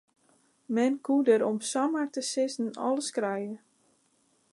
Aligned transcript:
Men 0.67 0.97
koe 0.99 1.25
der 1.27 1.43
om 1.49 1.57
samar 1.71 2.07
te 2.13 2.21
sizzen 2.31 2.69
alles 2.87 3.09
krije. 3.17 3.55